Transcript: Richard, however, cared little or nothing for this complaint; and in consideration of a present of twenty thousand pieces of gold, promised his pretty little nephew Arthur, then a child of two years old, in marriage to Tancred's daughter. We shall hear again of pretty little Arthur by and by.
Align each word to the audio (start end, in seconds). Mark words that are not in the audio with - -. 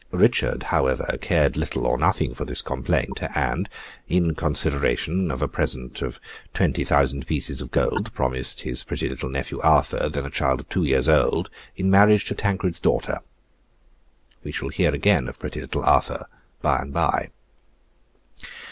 Richard, 0.13 0.63
however, 0.73 1.15
cared 1.21 1.55
little 1.55 1.85
or 1.85 1.95
nothing 1.95 2.33
for 2.33 2.43
this 2.43 2.63
complaint; 2.63 3.21
and 3.35 3.69
in 4.07 4.33
consideration 4.33 5.29
of 5.29 5.43
a 5.43 5.47
present 5.47 6.01
of 6.01 6.19
twenty 6.55 6.83
thousand 6.83 7.27
pieces 7.27 7.61
of 7.61 7.69
gold, 7.69 8.11
promised 8.15 8.61
his 8.61 8.83
pretty 8.83 9.07
little 9.07 9.29
nephew 9.29 9.59
Arthur, 9.61 10.09
then 10.09 10.25
a 10.25 10.31
child 10.31 10.61
of 10.61 10.69
two 10.69 10.85
years 10.85 11.07
old, 11.07 11.51
in 11.75 11.91
marriage 11.91 12.25
to 12.25 12.33
Tancred's 12.33 12.79
daughter. 12.79 13.19
We 14.43 14.51
shall 14.51 14.69
hear 14.69 14.91
again 14.91 15.27
of 15.27 15.37
pretty 15.37 15.61
little 15.61 15.83
Arthur 15.83 16.25
by 16.63 16.79
and 16.79 16.91
by. 16.91 17.29